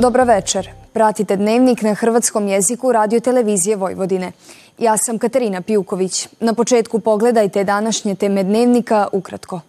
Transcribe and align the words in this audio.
Dobra 0.00 0.24
večer. 0.24 0.68
Pratite 0.92 1.36
dnevnik 1.36 1.82
na 1.82 1.94
hrvatskom 1.94 2.48
jeziku 2.48 2.92
radio 2.92 3.20
televizije 3.20 3.76
Vojvodine. 3.76 4.32
Ja 4.78 4.96
sam 4.96 5.18
Katarina 5.18 5.60
Pijuković. 5.62 6.28
Na 6.40 6.54
početku 6.54 7.00
pogledajte 7.00 7.64
današnje 7.64 8.14
teme 8.14 8.42
dnevnika 8.42 9.06
ukratko. 9.12 9.60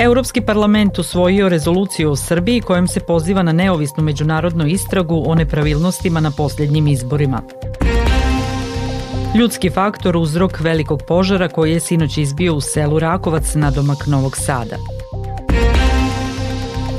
Europski 0.00 0.40
parlament 0.40 0.98
usvojio 0.98 1.48
rezoluciju 1.48 2.10
o 2.10 2.16
Srbiji 2.16 2.60
kojom 2.60 2.88
se 2.88 3.00
poziva 3.00 3.42
na 3.42 3.52
neovisnu 3.52 4.04
međunarodnu 4.04 4.66
istragu 4.66 5.24
o 5.26 5.34
nepravilnostima 5.34 6.20
na 6.20 6.30
posljednjim 6.36 6.88
izborima. 6.88 7.42
Ljudski 9.38 9.70
faktor 9.70 10.16
uzrok 10.16 10.60
velikog 10.60 11.02
požara 11.08 11.48
koji 11.48 11.72
je 11.72 11.80
sinoć 11.80 12.18
izbio 12.18 12.54
u 12.54 12.60
selu 12.60 12.98
Rakovac 12.98 13.54
na 13.54 13.70
domak 13.70 14.06
Novog 14.06 14.36
Sada. 14.36 14.76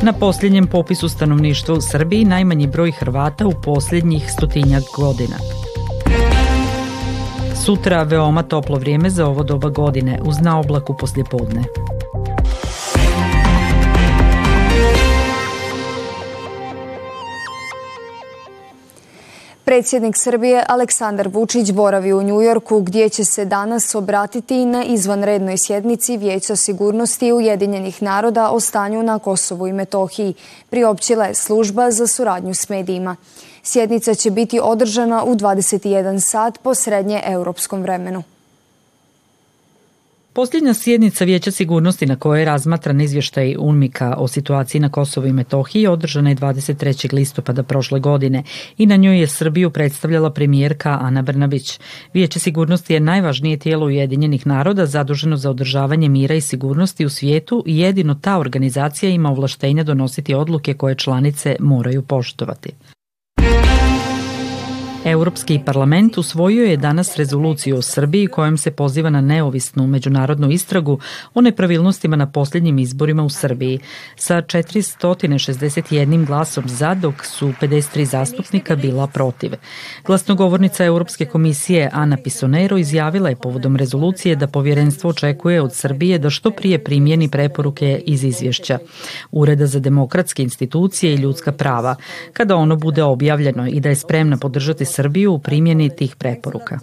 Na 0.03 0.13
posljednjem 0.13 0.67
popisu 0.67 1.09
stanovništva 1.09 1.75
u 1.75 1.81
Srbiji 1.81 2.25
najmanji 2.25 2.67
broj 2.67 2.91
Hrvata 2.91 3.47
u 3.47 3.51
posljednjih 3.63 4.31
stotinjak 4.31 4.83
godina. 4.95 5.35
Sutra 7.65 8.03
veoma 8.03 8.43
toplo 8.43 8.77
vrijeme 8.77 9.09
za 9.09 9.27
ovo 9.27 9.43
doba 9.43 9.69
godine 9.69 10.19
uz 10.25 10.41
naoblaku 10.41 10.93
poslijepodne. 10.97 11.63
Predsjednik 19.69 20.17
Srbije 20.17 20.63
Aleksandar 20.67 21.27
Vučić 21.27 21.71
boravi 21.71 22.13
u 22.13 22.23
Njujorku 22.23 22.79
gdje 22.81 23.09
će 23.09 23.25
se 23.25 23.45
danas 23.45 23.95
obratiti 23.95 24.65
na 24.65 24.83
izvanrednoj 24.83 25.57
sjednici 25.57 26.17
Vijeća 26.17 26.55
sigurnosti 26.55 27.33
Ujedinjenih 27.33 28.03
naroda 28.03 28.49
o 28.49 28.59
stanju 28.59 29.03
na 29.03 29.19
Kosovu 29.19 29.67
i 29.67 29.73
Metohiji. 29.73 30.33
Priopćila 30.69 31.25
je 31.25 31.33
služba 31.33 31.91
za 31.91 32.07
suradnju 32.07 32.53
s 32.53 32.69
medijima. 32.69 33.15
Sjednica 33.63 34.15
će 34.15 34.31
biti 34.31 34.59
održana 34.59 35.23
u 35.23 35.35
21 35.35 36.19
sat 36.19 36.57
po 36.57 36.75
srednje 36.75 37.21
europskom 37.25 37.81
vremenu. 37.81 38.23
Posljednja 40.33 40.73
sjednica 40.73 41.25
Vijeća 41.25 41.51
sigurnosti 41.51 42.05
na 42.05 42.15
kojoj 42.15 42.41
je 42.41 42.45
razmatran 42.45 43.01
izvještaj 43.01 43.55
UNMIKA 43.59 44.15
o 44.17 44.27
situaciji 44.27 44.81
na 44.81 44.89
Kosovu 44.89 45.27
i 45.27 45.33
Metohiji 45.33 45.87
održana 45.87 46.29
je 46.29 46.35
23. 46.35 47.13
listopada 47.13 47.63
prošle 47.63 47.99
godine 47.99 48.43
i 48.77 48.85
na 48.85 48.95
njoj 48.95 49.19
je 49.19 49.27
Srbiju 49.27 49.71
predstavljala 49.71 50.31
premijerka 50.31 50.97
Ana 51.01 51.21
Brnabić. 51.21 51.79
Vijeće 52.13 52.39
sigurnosti 52.39 52.93
je 52.93 52.99
najvažnije 52.99 53.57
tijelo 53.57 53.85
Ujedinjenih 53.85 54.47
naroda 54.47 54.85
zaduženo 54.85 55.37
za 55.37 55.49
održavanje 55.49 56.09
mira 56.09 56.35
i 56.35 56.41
sigurnosti 56.41 57.05
u 57.05 57.09
svijetu 57.09 57.63
i 57.67 57.77
jedino 57.77 58.15
ta 58.15 58.37
organizacija 58.37 59.09
ima 59.09 59.29
ovlaštenja 59.29 59.83
donositi 59.83 60.33
odluke 60.33 60.73
koje 60.73 60.95
članice 60.95 61.55
moraju 61.59 62.01
poštovati. 62.01 62.69
Europski 65.09 65.59
parlament 65.65 66.17
usvojio 66.17 66.65
je 66.65 66.77
danas 66.77 67.17
rezoluciju 67.17 67.77
o 67.77 67.81
Srbiji 67.81 68.27
kojom 68.27 68.57
se 68.57 68.71
poziva 68.71 69.09
na 69.09 69.21
neovisnu 69.21 69.87
međunarodnu 69.87 70.51
istragu 70.51 70.99
o 71.33 71.41
nepravilnostima 71.41 72.15
na 72.15 72.31
posljednjim 72.31 72.79
izborima 72.79 73.23
u 73.23 73.29
Srbiji 73.29 73.79
sa 74.15 74.41
461 74.41 76.25
glasom 76.25 76.63
za 76.67 76.93
dok 76.93 77.25
su 77.25 77.53
53 77.61 78.05
zastupnika 78.05 78.75
bila 78.75 79.07
protiv. 79.07 79.51
Glasnogovornica 80.05 80.85
Europske 80.85 81.25
komisije 81.25 81.89
Ana 81.93 82.17
Pisonero 82.23 82.77
izjavila 82.77 83.29
je 83.29 83.35
povodom 83.35 83.75
rezolucije 83.75 84.35
da 84.35 84.47
povjerenstvo 84.47 85.09
očekuje 85.09 85.61
od 85.61 85.75
Srbije 85.75 86.19
da 86.19 86.29
što 86.29 86.51
prije 86.51 86.83
primjeni 86.83 87.29
preporuke 87.29 88.01
iz 88.05 88.23
izvješća 88.23 88.79
Ureda 89.31 89.67
za 89.67 89.79
demokratske 89.79 90.43
institucije 90.43 91.13
i 91.13 91.17
ljudska 91.17 91.51
prava 91.51 91.95
kada 92.33 92.55
ono 92.55 92.75
bude 92.75 93.03
objavljeno 93.03 93.67
i 93.67 93.79
da 93.79 93.89
je 93.89 93.95
spremna 93.95 94.37
podržati 94.37 94.85
Srbiju 94.85 94.98
u 95.27 95.39
primjeni 95.39 95.95
tih 95.95 96.15
preporuka. 96.15 96.79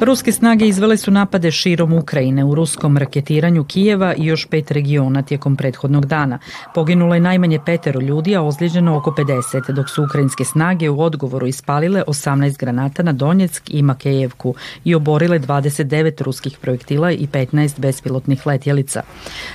Ruske 0.00 0.32
snage 0.32 0.68
izvele 0.68 0.96
su 0.96 1.10
napade 1.10 1.50
širom 1.50 1.92
Ukrajine 1.92 2.44
u 2.44 2.54
ruskom 2.54 2.96
raketiranju 2.98 3.64
Kijeva 3.64 4.14
i 4.14 4.26
još 4.26 4.46
pet 4.46 4.70
regiona 4.70 5.22
tijekom 5.22 5.56
prethodnog 5.56 6.06
dana. 6.06 6.38
Poginulo 6.74 7.14
je 7.14 7.20
najmanje 7.20 7.60
petero 7.66 8.00
ljudi, 8.00 8.36
a 8.36 8.42
ozlijeđeno 8.42 8.96
oko 8.96 9.10
50, 9.10 9.72
dok 9.72 9.90
su 9.90 10.04
ukrajinske 10.04 10.44
snage 10.44 10.90
u 10.90 11.00
odgovoru 11.00 11.46
ispalile 11.46 12.02
18 12.06 12.58
granata 12.58 13.02
na 13.02 13.12
Donjeck 13.12 13.70
i 13.70 13.82
Makejevku 13.82 14.54
i 14.84 14.94
oborile 14.94 15.38
29 15.38 16.22
ruskih 16.22 16.58
projektila 16.58 17.12
i 17.12 17.26
15 17.26 17.80
bespilotnih 17.80 18.46
letjelica. 18.46 19.02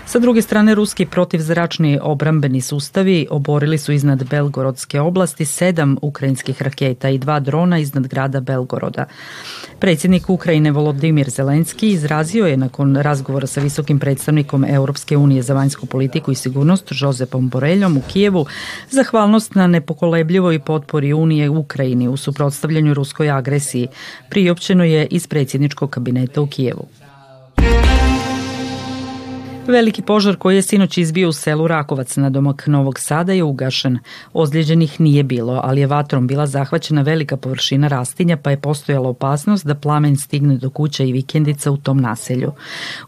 Sa 0.06 0.20
druge 0.20 0.42
strane, 0.42 0.76
ruski 0.76 1.06
protivzračni 1.06 2.00
obrambeni 2.02 2.62
sustavi 2.62 3.28
oborili 3.30 3.78
su 3.78 3.92
iznad 3.92 4.30
Belgorodske 4.30 5.02
oblasti 5.02 5.46
sedam 5.46 5.98
ukrajinskih 6.02 6.62
raketa 6.62 7.10
i 7.10 7.18
dva 7.18 7.40
drona 7.40 7.80
iznad 7.80 8.08
grada 8.08 8.40
Belgoroda. 8.40 9.06
Predsjednik 9.80 10.30
Ukrajine 10.34 10.72
Volodimir 10.72 11.30
Zelenski 11.30 11.90
izrazio 11.90 12.46
je 12.46 12.58
nakon 12.58 12.96
razgovora 12.96 13.48
sa 13.48 13.62
visokim 13.62 14.00
predstavnikom 14.00 14.66
Europske 14.66 15.18
unije 15.18 15.42
za 15.42 15.54
vanjsku 15.54 15.86
politiku 15.86 16.32
i 16.32 16.36
sigurnost 16.36 16.92
Josepom 16.92 17.50
Boreljom 17.50 17.98
u 17.98 18.02
Kijevu 18.02 18.46
zahvalnost 18.90 19.56
na 19.56 19.68
nepokolebljivoj 19.68 20.60
potpori 20.60 21.14
Unije 21.14 21.50
Ukrajini 21.50 22.08
u 22.08 22.18
suprotstavljanju 22.18 22.94
ruskoj 22.94 23.32
agresiji 23.32 23.88
priopćeno 24.30 24.84
je 24.84 25.08
iz 25.08 25.28
predsjedničkog 25.28 25.90
kabineta 25.90 26.42
u 26.42 26.48
Kijevu. 26.48 26.88
Veliki 29.68 30.02
požar 30.02 30.36
koji 30.36 30.56
je 30.56 30.62
sinoć 30.62 30.98
izbio 30.98 31.30
u 31.30 31.32
selu 31.32 31.68
Rakovac 31.68 32.16
na 32.18 32.30
domak 32.30 32.68
Novog 32.68 33.00
Sada 33.00 33.34
je 33.34 33.44
ugašen. 33.44 34.00
Ozlijeđenih 34.34 35.02
nije 35.02 35.24
bilo, 35.24 35.62
ali 35.64 35.82
je 35.82 35.88
vatrom 35.88 36.28
bila 36.28 36.48
zahvaćena 36.48 37.02
velika 37.02 37.38
površina 37.38 37.88
rastinja 37.88 38.38
pa 38.38 38.52
je 38.52 38.60
postojala 38.60 39.10
opasnost 39.10 39.66
da 39.66 39.76
plamen 39.76 40.16
stigne 40.16 40.58
do 40.58 40.70
kuća 40.70 41.04
i 41.04 41.12
vikendica 41.12 41.72
u 41.72 41.78
tom 41.78 42.02
naselju. 42.02 42.52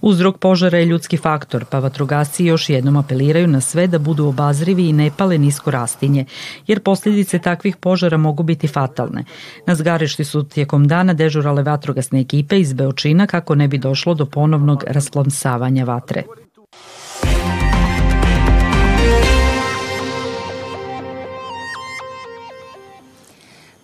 Uzrok 0.01 0.37
požara 0.37 0.77
je 0.77 0.85
ljudski 0.85 1.17
faktor, 1.17 1.65
pa 1.65 1.79
vatrogasci 1.79 2.45
još 2.45 2.69
jednom 2.69 2.97
apeliraju 2.97 3.47
na 3.47 3.61
sve 3.61 3.87
da 3.87 3.99
budu 3.99 4.25
obazrivi 4.25 4.89
i 4.89 4.93
ne 4.93 5.11
pale 5.17 5.37
nisko 5.37 5.71
rastinje, 5.71 6.25
jer 6.67 6.79
posljedice 6.79 7.39
takvih 7.39 7.75
požara 7.77 8.17
mogu 8.17 8.43
biti 8.43 8.67
fatalne. 8.67 9.23
Na 9.67 9.75
zgarišti 9.75 10.23
su 10.23 10.43
tijekom 10.43 10.87
dana 10.87 11.13
dežurale 11.13 11.63
vatrogasne 11.63 12.21
ekipe 12.21 12.59
iz 12.59 12.73
Beočina 12.73 13.27
kako 13.27 13.55
ne 13.55 13.67
bi 13.67 13.77
došlo 13.77 14.13
do 14.13 14.25
ponovnog 14.25 14.83
rasplamsavanja 14.87 15.83
vatre. 15.83 16.23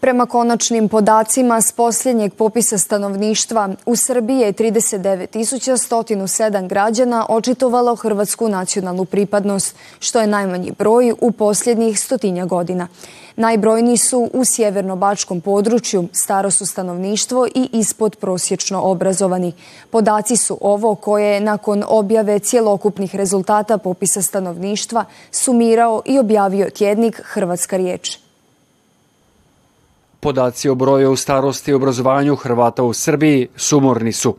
Prema 0.02 0.26
konačnim 0.26 0.90
podacima 0.90 1.62
s 1.62 1.72
posljednjeg 1.72 2.34
popisa 2.34 2.78
stanovništva 2.78 3.70
u 3.86 3.96
Srbiji 3.96 4.40
je 4.40 4.54
39.107 4.54 6.68
građana 6.68 7.26
očitovalo 7.30 7.96
hrvatsku 7.96 8.50
nacionalnu 8.50 9.06
pripadnost, 9.06 9.76
što 10.00 10.20
je 10.20 10.28
najmanji 10.28 10.72
broj 10.78 11.14
u 11.22 11.32
posljednjih 11.32 12.00
stotinja 12.00 12.46
godina. 12.46 12.88
Najbrojniji 13.36 13.98
su 13.98 14.30
u 14.34 14.46
sjeverno-bačkom 14.46 15.42
području, 15.42 16.08
staro 16.14 16.52
su 16.52 16.66
stanovništvo 16.66 17.47
i 17.56 17.70
ispod 17.74 18.16
prosječno 18.16 18.82
obrazovani. 18.82 19.54
Podaci 19.90 20.38
su 20.38 20.58
ovo 20.62 20.96
koje 20.96 21.34
je 21.34 21.40
nakon 21.40 21.84
objave 21.88 22.40
cjelokupnih 22.40 23.16
rezultata 23.16 23.78
popisa 23.78 24.22
stanovništva 24.22 25.06
sumirao 25.32 26.02
i 26.06 26.20
objavio 26.20 26.70
tjednik 26.70 27.22
Hrvatska 27.24 27.78
riječ. 27.78 28.31
Podaci 30.23 30.70
o 30.70 30.76
broju 30.76 31.16
starosti 31.16 31.72
i 31.72 31.73
obrazovanju 31.73 32.35
Hrvata 32.35 32.84
u 32.84 32.94
Srbiji 32.94 33.47
sumorni 33.56 34.12
su. 34.12 34.35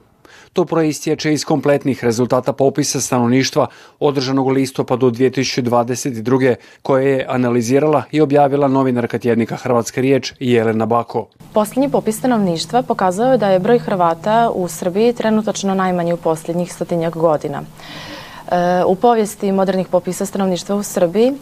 To 0.52 0.64
proistječe 0.64 1.32
iz 1.32 1.44
kompletnih 1.44 2.04
rezultata 2.04 2.52
popisa 2.52 3.00
stanovništva 3.00 3.66
održanog 4.00 4.46
u 4.46 4.50
listopadu 4.50 5.10
2022. 5.10 6.54
koje 6.82 7.12
je 7.12 7.26
analizirala 7.28 8.02
i 8.10 8.20
objavila 8.20 8.68
novinarka 8.68 9.18
tjednika 9.18 9.56
Hrvatska 9.56 10.00
riječ 10.00 10.32
Jelena 10.40 10.86
Bako. 10.86 11.26
Posljednji 11.52 11.90
popis 11.90 12.18
stanovništva 12.18 12.82
pokazao 12.82 13.32
je 13.32 13.38
da 13.38 13.50
je 13.50 13.58
broj 13.58 13.78
Hrvata 13.78 14.50
u 14.54 14.68
Srbiji 14.68 15.12
trenutačno 15.12 15.74
najmanji 15.74 16.12
u 16.12 16.16
posljednjih 16.16 16.72
stotinjak 16.72 17.16
godina. 17.16 17.62
E, 18.52 18.84
u 18.84 18.94
povijesti 18.94 19.52
modernih 19.52 19.88
popisa 19.88 20.26
stanovništva 20.26 20.76
u 20.76 20.82
Srbiji 20.82 21.32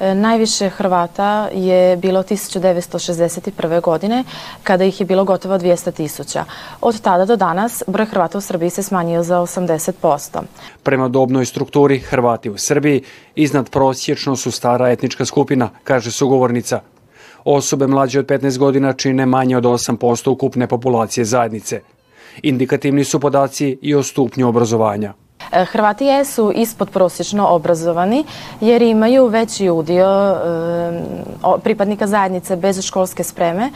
e, 0.00 0.14
najviše 0.14 0.68
Hrvata 0.68 1.48
je 1.54 1.96
bilo 1.96 2.22
1961. 2.22 3.80
godine 3.80 4.24
kada 4.62 4.84
ih 4.84 5.00
je 5.00 5.06
bilo 5.06 5.24
gotovo 5.24 5.58
200 5.58 5.92
tisuća. 5.92 6.44
Od 6.80 7.00
tada 7.00 7.24
do 7.24 7.36
danas 7.36 7.82
broj 7.86 8.06
Hrvata 8.06 8.38
u 8.38 8.40
Srbiji 8.40 8.70
se 8.70 8.82
smanjio 8.82 9.22
za 9.22 9.38
80%. 9.38 10.40
Prema 10.82 11.08
dobnoj 11.08 11.44
strukturi 11.44 11.98
Hrvati 11.98 12.50
u 12.50 12.58
Srbiji 12.58 13.02
iznad 13.34 13.70
prosječno 13.70 14.36
su 14.36 14.50
stara 14.50 14.90
etnička 14.90 15.24
skupina, 15.24 15.70
kaže 15.84 16.10
sugovornica. 16.10 16.80
Osobe 17.44 17.86
mlađe 17.86 18.18
od 18.18 18.26
15 18.26 18.58
godina 18.58 18.92
čine 18.92 19.26
manje 19.26 19.56
od 19.56 19.64
8% 19.64 20.30
ukupne 20.30 20.66
populacije 20.66 21.24
zajednice. 21.24 21.80
Indikativni 22.42 23.04
su 23.04 23.20
podaci 23.20 23.78
i 23.82 23.94
o 23.94 24.02
stupnju 24.02 24.48
obrazovanja. 24.48 25.27
Hrvati 25.50 26.04
jesu 26.04 26.52
ispod 26.54 26.90
prosječno 26.90 27.48
obrazovani 27.48 28.24
jer 28.60 28.82
imaju 28.82 29.26
veći 29.26 29.70
udio 29.70 30.36
pripadnika 31.62 32.06
zajednice 32.06 32.56
bez 32.56 32.84
školske 32.84 33.24
spreme 33.24 33.70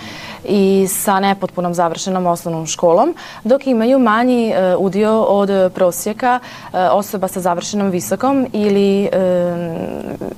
i 0.45 0.87
sa 0.91 1.21
nepotpunom 1.21 1.75
završenom 1.75 2.27
osnovnom 2.27 2.67
školom, 2.67 3.15
dok 3.45 3.67
imaju 3.67 3.99
manji 3.99 4.55
udio 4.79 5.23
od 5.23 5.73
prosjeka 5.75 6.39
osoba 6.73 7.29
sa 7.29 7.41
završenom 7.41 7.91
visokom 7.91 8.47
ili 8.53 9.09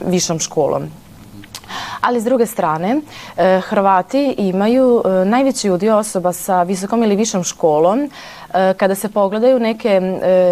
višom 0.07 0.39
školom. 0.39 1.04
Ali 2.07 2.21
s 2.21 2.25
druge 2.25 2.47
strane, 2.47 3.01
e, 3.37 3.61
Hrvati 3.61 4.35
imaju 4.39 5.03
e, 5.05 5.25
najveći 5.25 5.71
udio 5.71 5.97
osoba 5.97 6.33
sa 6.33 6.63
visokom 6.63 7.03
ili 7.03 7.17
višom 7.17 7.45
školom 7.45 8.01
e, 8.03 8.09
kada 8.77 8.95
se 8.95 9.09
pogledaju 9.09 9.59
neke 9.59 10.01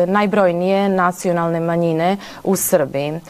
najbrojnije 0.07 0.89
nacionalne 0.89 1.61
manjine 1.61 2.17
u 2.45 2.57
Srbiji. 2.57 3.21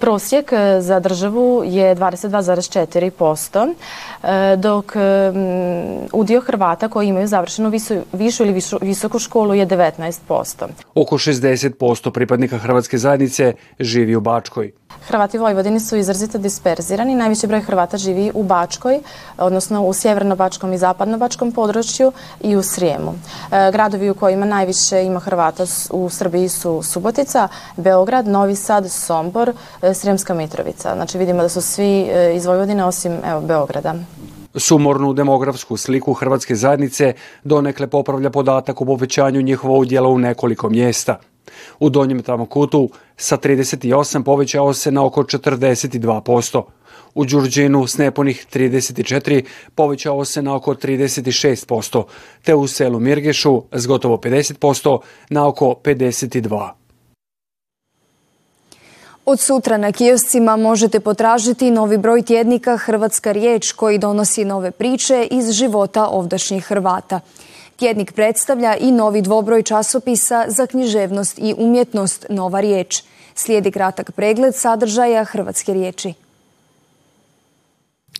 Prosjek 0.00 0.52
za 0.80 1.00
državu 1.00 1.62
je 1.66 1.96
22,4%, 1.96 3.74
dok 4.56 4.92
udio 6.12 6.40
Hrvata 6.40 6.88
koji 6.88 7.08
imaju 7.08 7.26
završenu 7.26 7.72
višu 8.12 8.44
ili 8.44 8.60
visoku 8.80 9.18
školu 9.18 9.54
je 9.54 9.66
19%. 9.66 10.66
Oko 10.94 11.18
60% 11.18 12.10
pripadnika 12.10 12.58
Hrvatske 12.58 12.98
zajednice 12.98 13.52
živi 13.80 14.16
u 14.16 14.20
Bačkoj. 14.20 14.72
Hrvati 15.08 15.38
Vojvodini 15.38 15.80
su 15.80 15.96
izrazito 15.96 16.38
disperzirani. 16.38 17.14
Najveći 17.14 17.46
broj 17.46 17.60
Hrvata 17.60 17.96
živi 17.96 18.30
u 18.34 18.42
Bačkoj, 18.42 19.00
odnosno 19.38 19.86
u 19.86 19.92
sjeverno-bačkom 19.92 20.72
i 20.72 20.78
zapadno-bačkom 20.78 21.52
području 21.52 22.12
i 22.40 22.56
u 22.56 22.62
Srijemu. 22.62 23.14
E, 23.52 23.70
gradovi 23.72 24.10
u 24.10 24.14
kojima 24.14 24.46
najviše 24.46 25.04
ima 25.04 25.20
Hrvata 25.20 25.64
u 25.90 26.08
Srbiji 26.08 26.48
su 26.48 26.82
Subotica, 26.82 27.48
Beograd, 27.76 28.26
Novi 28.26 28.56
Sad, 28.56 28.90
Sombor, 28.90 29.52
e, 29.82 29.94
Srijemska 29.94 30.34
Mitrovica. 30.34 30.94
Znači 30.94 31.18
vidimo 31.18 31.42
da 31.42 31.48
su 31.48 31.60
svi 31.60 32.00
e, 32.00 32.36
iz 32.36 32.46
Vojvodine 32.46 32.84
osim 32.84 33.18
evo, 33.26 33.40
Beograda. 33.40 33.94
Sumornu 34.54 35.12
demografsku 35.12 35.76
sliku 35.76 36.12
Hrvatske 36.12 36.54
zajednice 36.54 37.14
donekle 37.44 37.86
popravlja 37.86 38.30
podatak 38.30 38.80
o 38.80 38.84
povećanju 38.84 39.42
njihova 39.42 39.74
udjela 39.74 40.08
u 40.08 40.18
nekoliko 40.18 40.68
mjesta. 40.68 41.18
U 41.80 41.90
donjem 41.90 42.22
tamo 42.22 42.46
kutu 42.46 42.90
sa 43.16 43.36
38 43.36 44.22
povećao 44.22 44.74
se 44.74 44.90
na 44.90 45.04
oko 45.04 45.22
42%. 45.22 46.62
U 47.14 47.24
Đurđinu 47.24 47.86
s 47.86 47.98
nepunih 47.98 48.46
34 48.52 49.44
povećao 49.74 50.24
se 50.24 50.42
na 50.42 50.54
oko 50.54 50.74
36%, 50.74 52.02
te 52.42 52.54
u 52.54 52.66
selu 52.66 53.00
Mirgešu 53.00 53.62
s 53.72 53.86
gotovo 53.86 54.16
50% 54.16 54.98
na 55.30 55.48
oko 55.48 55.74
52%. 55.84 56.70
Od 59.26 59.40
sutra 59.40 59.76
na 59.76 59.92
kioscima 59.92 60.56
možete 60.56 61.00
potražiti 61.00 61.70
novi 61.70 61.98
broj 61.98 62.22
tjednika 62.22 62.76
Hrvatska 62.76 63.32
riječ 63.32 63.72
koji 63.72 63.98
donosi 63.98 64.44
nove 64.44 64.70
priče 64.70 65.28
iz 65.30 65.50
života 65.50 66.08
ovdašnjih 66.08 66.64
Hrvata. 66.64 67.20
Tjednik 67.76 68.12
predstavlja 68.12 68.76
i 68.76 68.92
novi 68.92 69.22
dvobroj 69.22 69.62
časopisa 69.62 70.44
za 70.48 70.66
književnost 70.66 71.38
i 71.38 71.54
umjetnost 71.58 72.26
Nova 72.28 72.60
riječ. 72.60 73.02
Slijedi 73.34 73.70
kratak 73.70 74.12
pregled 74.12 74.54
sadržaja 74.54 75.24
Hrvatske 75.24 75.72
riječi. 75.72 76.14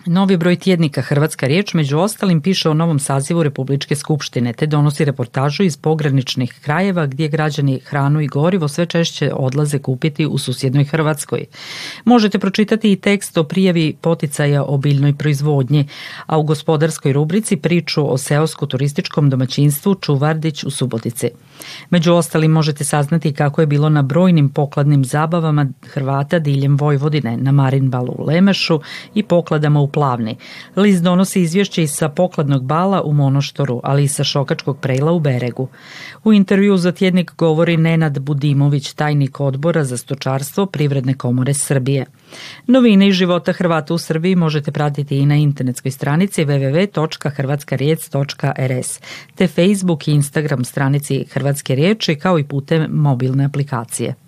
Novi 0.09 0.37
broj 0.37 0.55
tjednika 0.55 1.01
Hrvatska 1.01 1.47
riječ 1.47 1.73
među 1.73 1.97
ostalim 1.97 2.41
piše 2.41 2.69
o 2.69 2.73
novom 2.73 2.99
sazivu 2.99 3.43
Republičke 3.43 3.95
skupštine 3.95 4.53
te 4.53 4.65
donosi 4.65 5.05
reportažu 5.05 5.63
iz 5.63 5.77
pograničnih 5.77 6.53
krajeva 6.61 7.05
gdje 7.05 7.27
građani 7.27 7.79
hranu 7.79 8.21
i 8.21 8.27
gorivo 8.27 8.67
sve 8.67 8.85
češće 8.85 9.31
odlaze 9.33 9.79
kupiti 9.79 10.25
u 10.25 10.37
susjednoj 10.37 10.83
Hrvatskoj. 10.83 11.45
Možete 12.05 12.39
pročitati 12.39 12.91
i 12.91 12.95
tekst 12.95 13.37
o 13.37 13.43
prijavi 13.43 13.95
poticaja 14.01 14.63
o 14.63 14.77
biljnoj 14.77 15.13
proizvodnji, 15.17 15.87
a 16.25 16.37
u 16.37 16.43
gospodarskoj 16.43 17.13
rubrici 17.13 17.55
priču 17.55 18.13
o 18.13 18.17
seosko-turističkom 18.17 19.29
domaćinstvu 19.29 19.95
Čuvardić 19.95 20.63
u 20.63 20.69
Subotici. 20.71 21.29
Među 21.89 22.13
ostalim 22.13 22.51
možete 22.51 22.83
saznati 22.83 23.33
kako 23.33 23.61
je 23.61 23.67
bilo 23.67 23.89
na 23.89 24.01
brojnim 24.01 24.49
pokladnim 24.49 25.05
zabavama 25.05 25.67
Hrvata 25.87 26.39
diljem 26.39 26.77
Vojvodine, 26.77 27.37
na 27.37 27.51
Marinbalu 27.51 28.15
u 28.17 28.25
Lemešu 28.25 28.79
i 29.13 29.23
pokladama 29.23 29.79
u 29.79 29.96
Plavni. 29.97 30.37
List 30.75 31.03
donosi 31.03 31.41
izvješće 31.41 31.83
i 31.83 31.87
sa 31.87 32.09
pokladnog 32.09 32.65
bala 32.65 33.01
u 33.01 33.13
Monoštoru, 33.13 33.81
ali 33.83 34.03
i 34.03 34.07
sa 34.07 34.23
šokačkog 34.23 34.79
prejla 34.79 35.11
u 35.11 35.19
Beregu. 35.19 35.67
U 36.23 36.33
intervju 36.33 36.77
za 36.77 36.91
tjednik 36.91 37.31
govori 37.37 37.77
Nenad 37.77 38.19
Budimović, 38.19 38.93
tajnik 38.93 39.39
odbora 39.39 39.83
za 39.83 39.97
stočarstvo 39.97 40.65
Privredne 40.65 41.13
komore 41.13 41.53
Srbije. 41.53 42.05
Novine 42.67 43.07
iz 43.07 43.15
života 43.15 43.53
Hrvata 43.53 43.93
u 43.93 43.97
Srbiji 43.97 44.35
možete 44.35 44.71
pratiti 44.71 45.17
i 45.17 45.25
na 45.25 45.35
internetskoj 45.35 45.91
stranici 45.91 46.45
www.hrvatskarijec.rs 46.45 48.99
te 49.35 49.47
Facebook 49.47 50.07
i 50.07 50.11
Instagram 50.11 50.65
stranici 50.65 51.25
Hrvatske 51.31 51.75
riječi 51.75 52.15
kao 52.15 52.39
i 52.39 52.43
putem 52.43 52.87
mobilne 52.91 53.45
aplikacije. 53.45 54.26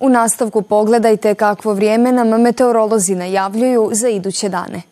U 0.00 0.08
nastavku 0.08 0.62
pogledajte 0.62 1.34
kakvo 1.34 1.74
vrijeme 1.74 2.12
nam 2.12 2.42
meteorolozi 2.42 3.14
najavljuju 3.14 3.90
za 3.92 4.08
iduće 4.08 4.48
dane. 4.48 4.82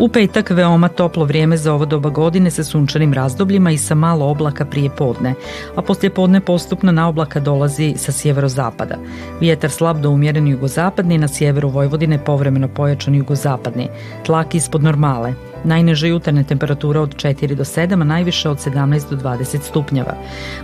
U 0.00 0.08
petak 0.08 0.50
veoma 0.50 0.88
toplo 0.88 1.24
vrijeme 1.24 1.56
za 1.56 1.74
ovo 1.74 1.84
doba 1.84 2.08
godine 2.08 2.50
sa 2.50 2.64
sunčanim 2.64 3.14
razdobljima 3.14 3.70
i 3.70 3.78
sa 3.78 3.94
malo 3.94 4.26
oblaka 4.26 4.64
prije 4.64 4.90
podne, 4.90 5.34
a 5.76 5.82
poslije 5.82 6.14
podne 6.14 6.40
postupno 6.40 6.92
na 6.92 7.08
oblaka 7.08 7.40
dolazi 7.40 7.94
sa 7.96 8.12
sjeverozapada. 8.12 8.96
Vjetar 9.40 9.70
slab 9.70 10.00
do 10.00 10.10
umjeren 10.10 10.48
jugozapadni, 10.48 11.18
na 11.18 11.28
sjeveru 11.28 11.68
Vojvodine 11.68 12.24
povremeno 12.24 12.68
pojačan 12.68 13.14
jugozapadni, 13.14 13.88
tlak 14.26 14.54
ispod 14.54 14.82
normale. 14.82 15.49
Najniža 15.64 16.06
jutarnja 16.06 16.42
temperatura 16.42 17.00
od 17.00 17.14
4 17.14 17.54
do 17.54 17.64
7, 17.64 18.00
a 18.00 18.04
najviše 18.04 18.48
od 18.48 18.58
17 18.58 19.10
do 19.10 19.16
20 19.16 19.62
stupnjeva. 19.62 20.14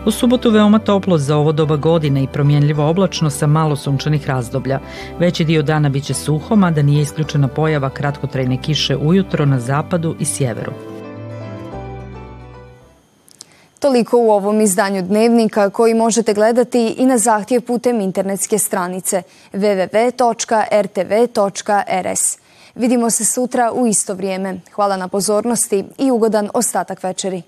U 0.06 0.10
subotu 0.10 0.50
veoma 0.50 0.78
toplo 0.78 1.18
za 1.18 1.36
ovo 1.36 1.52
doba 1.52 1.76
godine 1.76 2.22
i 2.22 2.28
promjenljivo 2.32 2.88
oblačno 2.88 3.30
sa 3.30 3.46
malo 3.46 3.76
sunčanih 3.76 4.26
razdoblja. 4.28 4.80
Veći 5.18 5.44
dio 5.44 5.62
dana 5.62 5.88
biće 5.88 6.14
suho, 6.14 6.56
mada 6.56 6.82
nije 6.82 7.02
isključena 7.02 7.48
pojava 7.48 7.90
kratkotrajne 7.90 8.62
kiše 8.62 8.96
ujutro 8.96 9.46
na 9.46 9.60
zapadu 9.60 10.16
i 10.20 10.24
sjeveru. 10.24 10.72
Toliko 13.78 14.18
u 14.18 14.30
ovom 14.30 14.60
izdanju 14.60 15.02
dnevnika 15.02 15.70
koji 15.70 15.94
možete 15.94 16.34
gledati 16.34 16.94
i 16.98 17.06
na 17.06 17.18
zahtjev 17.18 17.60
putem 17.60 18.00
internetske 18.00 18.58
stranice 18.58 19.22
www.rtv.rs. 19.52 20.16
Vidimo 22.76 23.10
se 23.10 23.24
sutra 23.24 23.72
u 23.72 23.86
isto 23.86 24.14
vrijeme. 24.14 24.60
Hvala 24.74 24.96
na 24.96 25.08
pozornosti 25.08 25.84
i 25.98 26.10
ugodan 26.10 26.50
ostatak 26.54 27.02
večeri. 27.02 27.42